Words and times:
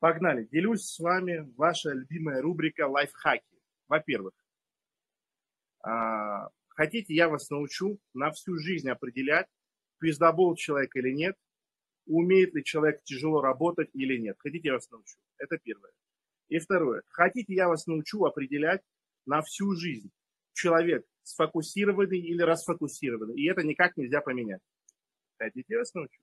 Погнали. 0.00 0.48
Делюсь 0.50 0.86
с 0.86 0.98
вами 0.98 1.46
ваша 1.56 1.90
любимая 1.90 2.40
рубрика 2.40 2.88
лайфхаки. 2.88 3.44
Во-первых, 3.86 4.32
а, 5.82 6.48
хотите, 6.68 7.14
я 7.14 7.28
вас 7.28 7.50
научу 7.50 8.00
на 8.14 8.30
всю 8.30 8.56
жизнь 8.56 8.88
определять, 8.88 9.46
пиздобол 9.98 10.56
человек 10.56 10.96
или 10.96 11.10
нет, 11.12 11.36
умеет 12.06 12.54
ли 12.54 12.64
человек 12.64 13.02
тяжело 13.04 13.42
работать 13.42 13.90
или 13.92 14.16
нет. 14.16 14.36
Хотите, 14.38 14.68
я 14.68 14.74
вас 14.74 14.90
научу. 14.90 15.18
Это 15.36 15.58
первое. 15.58 15.92
И 16.48 16.58
второе. 16.58 17.02
Хотите, 17.08 17.52
я 17.52 17.68
вас 17.68 17.86
научу 17.86 18.24
определять 18.24 18.80
на 19.26 19.42
всю 19.42 19.74
жизнь, 19.74 20.10
человек 20.54 21.04
сфокусированный 21.24 22.18
или 22.18 22.40
расфокусированный. 22.40 23.34
И 23.34 23.48
это 23.50 23.62
никак 23.62 23.98
нельзя 23.98 24.22
поменять. 24.22 24.62
Хотите, 25.36 25.66
я 25.68 25.78
вас 25.80 25.92
научу. 25.92 26.22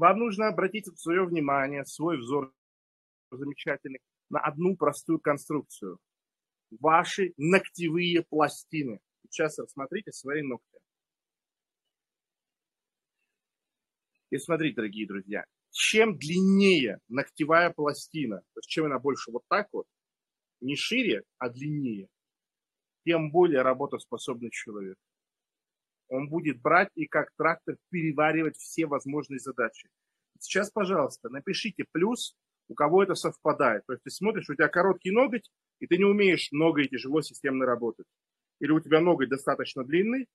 Вам 0.00 0.18
нужно 0.18 0.48
обратить 0.48 0.86
свое 0.98 1.26
внимание, 1.26 1.84
свой 1.84 2.16
взор 2.16 2.54
замечательный, 3.30 4.00
на 4.30 4.40
одну 4.40 4.74
простую 4.74 5.20
конструкцию. 5.20 5.98
Ваши 6.70 7.34
ногтевые 7.36 8.24
пластины. 8.30 9.00
Сейчас 9.24 9.58
рассмотрите 9.58 10.10
свои 10.12 10.40
ногти. 10.40 10.78
И 14.30 14.38
смотрите, 14.38 14.76
дорогие 14.76 15.06
друзья, 15.06 15.44
чем 15.70 16.16
длиннее 16.16 17.00
ногтевая 17.08 17.68
пластина, 17.68 18.40
чем 18.62 18.86
она 18.86 18.98
больше 18.98 19.30
вот 19.30 19.42
так 19.50 19.68
вот, 19.70 19.84
не 20.62 20.76
шире, 20.76 21.24
а 21.36 21.50
длиннее, 21.50 22.08
тем 23.04 23.30
более 23.30 23.60
работоспособный 23.60 24.50
человек 24.50 24.96
он 26.10 26.28
будет 26.28 26.60
брать 26.60 26.90
и 26.94 27.06
как 27.06 27.30
трактор 27.36 27.76
переваривать 27.90 28.56
все 28.56 28.86
возможные 28.86 29.38
задачи. 29.38 29.88
Сейчас, 30.38 30.70
пожалуйста, 30.70 31.28
напишите 31.28 31.84
плюс, 31.92 32.36
у 32.68 32.74
кого 32.74 33.02
это 33.02 33.14
совпадает. 33.14 33.84
То 33.86 33.94
есть 33.94 34.02
ты 34.04 34.10
смотришь, 34.10 34.50
у 34.50 34.54
тебя 34.54 34.68
короткий 34.68 35.12
ноготь, 35.12 35.50
и 35.78 35.86
ты 35.86 35.98
не 35.98 36.04
умеешь 36.04 36.50
много 36.52 36.82
и 36.82 36.88
тяжело 36.88 37.22
системно 37.22 37.64
работать. 37.64 38.06
Или 38.60 38.72
у 38.72 38.80
тебя 38.80 39.00
ноготь 39.00 39.28
достаточно 39.28 39.84
длинный, 39.84 40.26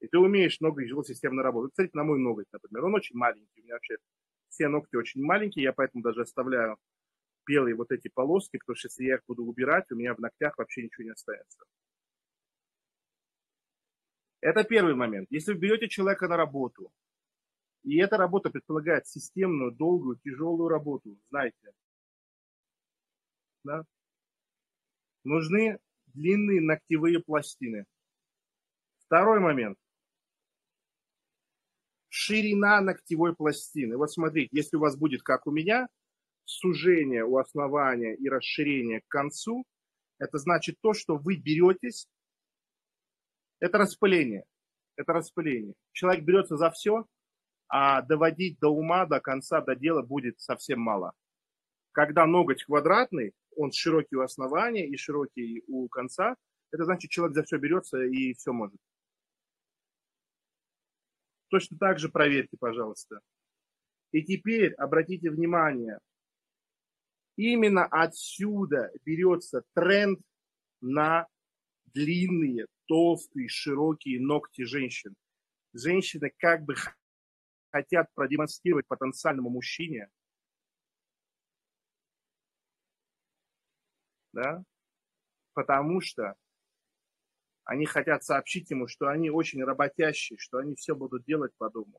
и 0.00 0.08
ты 0.08 0.18
умеешь 0.18 0.60
много 0.60 0.82
и 0.82 0.86
тяжело 0.86 1.04
системно 1.04 1.42
работать. 1.42 1.74
Смотрите 1.74 1.96
на 1.96 2.04
мой 2.04 2.18
ноготь, 2.18 2.46
например. 2.52 2.84
Он 2.84 2.94
очень 2.94 3.16
маленький. 3.16 3.60
У 3.60 3.64
меня 3.64 3.74
вообще 3.74 3.96
все 4.48 4.68
ногти 4.68 4.96
очень 4.96 5.22
маленькие, 5.22 5.62
я 5.64 5.72
поэтому 5.72 6.02
даже 6.02 6.22
оставляю 6.22 6.76
белые 7.46 7.74
вот 7.74 7.90
эти 7.92 8.08
полоски, 8.12 8.58
потому 8.58 8.76
что 8.76 8.88
если 8.88 9.04
я 9.04 9.14
их 9.14 9.20
буду 9.26 9.44
убирать, 9.44 9.90
у 9.90 9.96
меня 9.96 10.14
в 10.14 10.18
ногтях 10.18 10.58
вообще 10.58 10.82
ничего 10.82 11.04
не 11.04 11.10
останется. 11.10 11.64
Это 14.42 14.64
первый 14.64 14.96
момент. 14.96 15.28
Если 15.30 15.52
вы 15.52 15.58
берете 15.60 15.88
человека 15.88 16.26
на 16.26 16.36
работу, 16.36 16.92
и 17.84 17.98
эта 17.98 18.16
работа 18.16 18.50
предполагает 18.50 19.06
системную, 19.06 19.70
долгую, 19.70 20.18
тяжелую 20.18 20.68
работу, 20.68 21.16
знаете, 21.30 21.72
да, 23.62 23.84
нужны 25.22 25.78
длинные 26.06 26.60
ногтевые 26.60 27.20
пластины. 27.20 27.86
Второй 29.06 29.38
момент. 29.38 29.78
Ширина 32.08 32.80
ногтевой 32.80 33.36
пластины. 33.36 33.96
Вот 33.96 34.10
смотрите, 34.10 34.48
если 34.50 34.76
у 34.76 34.80
вас 34.80 34.96
будет, 34.96 35.22
как 35.22 35.46
у 35.46 35.52
меня, 35.52 35.86
сужение 36.44 37.24
у 37.24 37.36
основания 37.38 38.16
и 38.16 38.28
расширение 38.28 39.02
к 39.02 39.08
концу, 39.08 39.64
это 40.18 40.38
значит 40.38 40.80
то, 40.80 40.94
что 40.94 41.16
вы 41.16 41.36
беретесь 41.36 42.08
это 43.62 43.78
распыление. 43.78 44.44
Это 44.96 45.12
распыление. 45.12 45.74
Человек 45.92 46.24
берется 46.24 46.56
за 46.56 46.70
все, 46.72 47.06
а 47.68 48.02
доводить 48.02 48.58
до 48.58 48.68
ума, 48.68 49.06
до 49.06 49.20
конца, 49.20 49.60
до 49.60 49.76
дела 49.76 50.02
будет 50.02 50.40
совсем 50.40 50.80
мало. 50.80 51.12
Когда 51.92 52.26
ноготь 52.26 52.64
квадратный, 52.64 53.32
он 53.56 53.70
широкий 53.70 54.16
у 54.16 54.22
основания 54.22 54.88
и 54.88 54.96
широкий 54.96 55.62
у 55.68 55.88
конца, 55.88 56.34
это 56.72 56.84
значит, 56.84 57.10
человек 57.12 57.36
за 57.36 57.44
все 57.44 57.58
берется 57.58 58.02
и 58.02 58.34
все 58.34 58.52
может. 58.52 58.76
Точно 61.48 61.78
так 61.78 62.00
же 62.00 62.08
проверьте, 62.08 62.56
пожалуйста. 62.58 63.20
И 64.10 64.24
теперь 64.24 64.74
обратите 64.74 65.30
внимание, 65.30 65.98
именно 67.36 67.86
отсюда 67.86 68.90
берется 69.04 69.62
тренд 69.74 70.18
на 70.80 71.28
длинные, 71.94 72.66
толстые, 72.92 73.48
широкие 73.48 74.20
ногти 74.20 74.64
женщин. 74.64 75.16
Женщины 75.72 76.30
как 76.36 76.62
бы 76.62 76.74
хотят 77.70 78.12
продемонстрировать 78.12 78.86
потенциальному 78.86 79.48
мужчине, 79.48 80.10
да, 84.34 84.62
потому 85.54 86.02
что 86.02 86.36
они 87.64 87.86
хотят 87.86 88.24
сообщить 88.24 88.70
ему, 88.70 88.88
что 88.88 89.08
они 89.08 89.30
очень 89.30 89.64
работящие, 89.64 90.38
что 90.38 90.58
они 90.58 90.74
все 90.74 90.94
будут 90.94 91.24
делать 91.24 91.56
по 91.56 91.70
дому, 91.70 91.98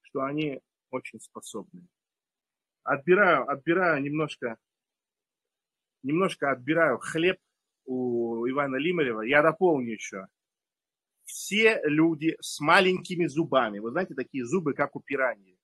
что 0.00 0.24
они 0.24 0.60
очень 0.90 1.20
способны. 1.20 1.86
Отбираю, 2.82 3.48
отбираю 3.48 4.02
немножко, 4.02 4.58
немножко 6.02 6.50
отбираю 6.50 6.98
хлеб 6.98 7.38
у 7.88 8.46
Ивана 8.46 8.76
Лимарева, 8.76 9.22
я 9.22 9.42
дополню 9.42 9.92
еще. 9.92 10.26
Все 11.24 11.80
люди 11.84 12.36
с 12.40 12.60
маленькими 12.60 13.26
зубами, 13.26 13.78
вы 13.78 13.90
знаете, 13.90 14.14
такие 14.14 14.44
зубы, 14.44 14.74
как 14.74 14.94
у 14.94 15.00
пираньи, 15.00 15.58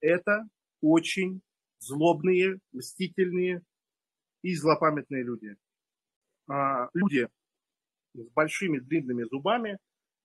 это 0.00 0.48
очень 0.80 1.40
злобные, 1.78 2.58
мстительные 2.72 3.62
и 4.42 4.54
злопамятные 4.54 5.22
люди. 5.22 5.56
А, 6.48 6.88
люди 6.94 7.28
с 8.14 8.28
большими 8.30 8.78
длинными 8.80 9.24
зубами, 9.24 9.78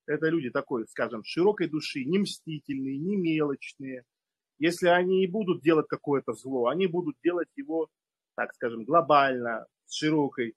это 0.07 0.27
люди 0.29 0.49
такой, 0.49 0.87
скажем, 0.87 1.23
широкой 1.23 1.69
души, 1.69 2.03
не 2.03 2.19
мстительные, 2.19 2.97
не 2.97 3.15
мелочные. 3.15 4.03
Если 4.57 4.87
они 4.87 5.23
и 5.23 5.27
будут 5.27 5.61
делать 5.61 5.87
какое-то 5.87 6.33
зло, 6.33 6.67
они 6.67 6.87
будут 6.87 7.15
делать 7.23 7.49
его, 7.55 7.89
так 8.35 8.53
скажем, 8.55 8.85
глобально, 8.85 9.67
с 9.85 9.95
широкой 9.95 10.55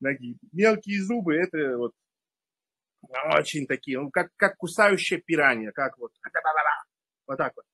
ноги. 0.00 0.36
Мелкие 0.52 1.02
зубы 1.02 1.36
это 1.36 1.76
вот 1.76 1.92
очень 3.36 3.66
такие, 3.66 4.00
ну, 4.00 4.10
как, 4.10 4.30
как 4.36 4.56
кусающая 4.56 5.18
пиранья, 5.18 5.70
как 5.72 5.96
вот, 5.98 6.12
вот 7.26 7.36
так 7.36 7.52
вот. 7.56 7.64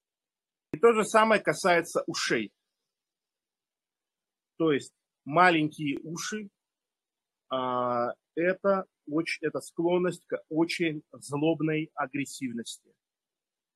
И 0.72 0.78
то 0.78 0.92
же 0.92 1.04
самое 1.04 1.40
касается 1.40 2.02
ушей. 2.06 2.52
То 4.58 4.72
есть 4.72 4.92
маленькие 5.24 5.98
уши 6.02 6.48
а, 7.50 8.14
это, 8.34 8.86
очень, 9.06 9.46
это 9.46 9.60
склонность 9.60 10.24
к 10.26 10.42
очень 10.48 11.02
злобной 11.12 11.90
агрессивности. 11.94 12.94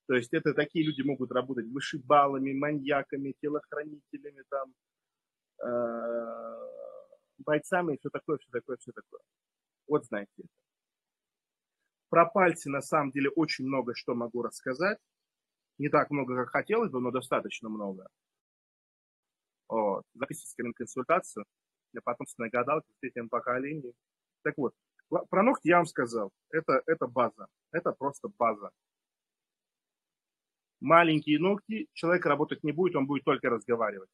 То 0.06 0.14
есть 0.14 0.32
это 0.32 0.54
такие 0.54 0.84
люди 0.86 1.02
могут 1.02 1.32
работать 1.32 1.66
вышибалами, 1.66 2.52
маньяками, 2.52 3.34
телохранителями, 3.40 4.44
там, 4.48 4.72
э, 5.62 6.76
бойцами 7.38 7.94
и 7.94 7.98
все 7.98 8.10
такое, 8.10 8.38
все 8.38 8.50
такое, 8.50 8.76
все 8.76 8.92
такое. 8.92 9.20
Вот 9.86 10.04
знаете 10.06 10.32
это. 10.38 10.48
Про 12.08 12.26
пальцы 12.26 12.70
на 12.70 12.80
самом 12.80 13.10
деле 13.10 13.30
очень 13.30 13.66
много 13.66 13.94
что 13.94 14.14
могу 14.14 14.42
рассказать. 14.42 14.98
Не 15.78 15.88
так 15.88 16.10
много, 16.10 16.36
как 16.36 16.50
хотелось 16.50 16.91
бы, 16.91 17.00
но 17.00 17.10
достаточно 17.10 17.69
много. 17.69 18.08
Вот. 19.69 20.04
Записывайтесь 20.14 20.56
на 20.58 20.72
консультацию 20.72 21.44
для 21.92 22.00
потомственной 22.02 22.48
гадалки 22.48 22.91
в 22.92 23.00
третьем 23.00 23.28
поколении. 23.28 23.94
Так 24.42 24.56
вот, 24.56 24.74
про 25.08 25.42
ногти 25.42 25.68
я 25.68 25.78
вам 25.78 25.86
сказал. 25.86 26.30
Это, 26.50 26.82
это 26.86 27.06
база. 27.06 27.47
Это 27.72 27.92
просто 27.92 28.28
база. 28.28 28.70
Маленькие 30.80 31.38
ногти, 31.38 31.88
человек 31.94 32.26
работать 32.26 32.62
не 32.62 32.72
будет, 32.72 32.97
он 32.97 33.06
будет 33.06 33.24
только 33.24 33.48
разговаривать. 33.48 34.10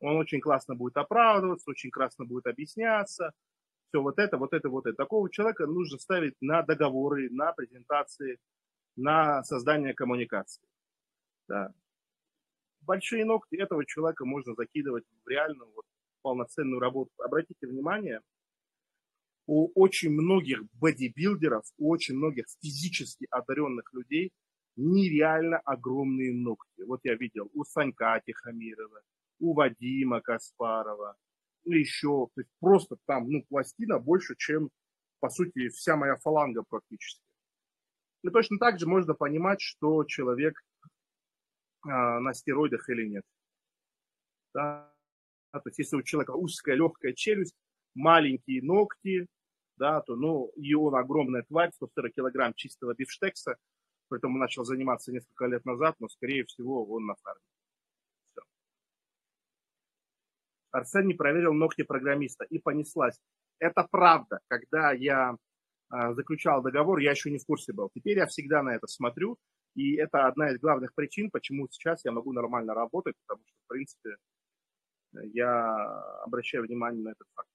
Он 0.00 0.16
очень 0.16 0.40
классно 0.40 0.74
будет 0.74 0.96
оправдываться, 0.96 1.70
очень 1.70 1.90
классно 1.90 2.24
будет 2.24 2.46
объясняться. 2.46 3.32
Все 3.88 4.02
вот 4.02 4.18
это, 4.18 4.36
вот 4.36 4.52
это, 4.52 4.68
вот 4.68 4.86
это. 4.86 4.96
Такого 4.96 5.30
человека 5.30 5.66
нужно 5.66 5.98
ставить 5.98 6.34
на 6.40 6.62
договоры, 6.62 7.30
на 7.30 7.52
презентации, 7.52 8.38
на 8.96 9.42
создание 9.44 9.94
коммуникации. 9.94 10.64
Да. 11.48 11.72
Большие 12.80 13.24
ногти 13.24 13.56
этого 13.56 13.84
человека 13.84 14.24
можно 14.24 14.54
закидывать 14.54 15.04
в 15.24 15.28
реальную 15.28 15.70
вот, 15.74 15.84
полноценную 16.22 16.80
работу. 16.80 17.10
Обратите 17.18 17.66
внимание, 17.66 18.20
у 19.46 19.70
очень 19.80 20.10
многих 20.10 20.64
бодибилдеров, 20.74 21.64
у 21.78 21.90
очень 21.90 22.16
многих 22.16 22.46
физически 22.60 23.26
одаренных 23.30 23.92
людей 23.92 24.32
нереально 24.76 25.58
огромные 25.58 26.32
ногти. 26.32 26.82
Вот 26.82 27.00
я 27.04 27.14
видел 27.14 27.50
у 27.54 27.64
Санька 27.64 28.20
Тихомирова, 28.24 29.00
у 29.38 29.54
Вадима 29.54 30.20
Каспарова, 30.20 31.16
ну 31.64 31.72
еще, 31.72 32.28
то 32.34 32.40
есть 32.40 32.50
просто 32.60 32.96
там, 33.06 33.28
ну, 33.28 33.44
пластина 33.48 33.98
больше, 33.98 34.34
чем, 34.36 34.70
по 35.20 35.28
сути, 35.28 35.68
вся 35.68 35.96
моя 35.96 36.16
фаланга 36.16 36.62
практически. 36.68 37.22
И 38.22 38.30
точно 38.30 38.58
так 38.58 38.78
же 38.78 38.86
можно 38.86 39.14
понимать, 39.14 39.60
что 39.60 40.04
человек 40.04 40.60
на 41.84 42.32
стероидах 42.34 42.88
или 42.88 43.08
нет. 43.08 43.24
Да? 44.54 44.92
То 45.52 45.62
есть 45.66 45.78
если 45.78 45.96
у 45.96 46.02
человека 46.02 46.32
узкая 46.32 46.76
легкая 46.76 47.12
челюсть, 47.12 47.56
маленькие 47.94 48.62
ногти, 48.62 49.26
да, 49.76 50.00
то 50.00 50.16
ну, 50.16 50.48
и 50.56 50.74
он 50.74 50.94
огромная 50.94 51.42
тварь, 51.42 51.72
140 51.72 52.14
килограмм 52.14 52.54
чистого 52.54 52.94
бифштекса, 52.94 53.56
поэтому 54.08 54.38
начал 54.38 54.64
заниматься 54.64 55.12
несколько 55.12 55.46
лет 55.46 55.64
назад, 55.64 55.94
но, 55.98 56.08
скорее 56.08 56.44
всего, 56.44 56.84
он 56.86 57.06
на 57.06 57.14
фарме. 57.16 57.42
Все. 58.30 58.42
Арсен 60.76 61.06
не 61.06 61.14
проверил 61.14 61.54
ногти 61.54 61.82
программиста 61.82 62.44
и 62.44 62.58
понеслась. 62.58 63.18
Это 63.58 63.86
правда. 63.90 64.40
Когда 64.48 64.92
я 64.92 65.36
а, 65.88 66.12
заключал 66.14 66.62
договор, 66.62 66.98
я 66.98 67.12
еще 67.12 67.30
не 67.30 67.38
в 67.38 67.46
курсе 67.46 67.72
был. 67.72 67.90
Теперь 67.94 68.18
я 68.18 68.26
всегда 68.26 68.62
на 68.62 68.74
это 68.74 68.86
смотрю, 68.86 69.38
и 69.74 69.96
это 69.96 70.26
одна 70.26 70.50
из 70.50 70.58
главных 70.58 70.94
причин, 70.94 71.30
почему 71.30 71.66
сейчас 71.70 72.04
я 72.04 72.12
могу 72.12 72.32
нормально 72.32 72.74
работать, 72.74 73.14
потому 73.26 73.46
что, 73.46 73.56
в 73.64 73.68
принципе, 73.68 74.16
я 75.32 75.74
обращаю 76.24 76.64
внимание 76.64 77.02
на 77.02 77.10
этот 77.10 77.26
факт. 77.34 77.48